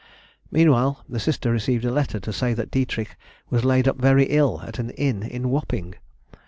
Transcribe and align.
Meanwhile 0.49 1.05
the 1.07 1.19
sister 1.19 1.51
received 1.51 1.85
a 1.85 1.91
letter 1.91 2.19
to 2.21 2.33
say 2.33 2.55
that 2.55 2.71
Dietrich 2.71 3.15
was 3.51 3.63
laid 3.63 3.87
up 3.87 3.97
very 4.01 4.25
ill 4.29 4.61
at 4.65 4.79
an 4.79 4.89
inn 4.89 5.21
in 5.21 5.51
Wapping. 5.51 5.93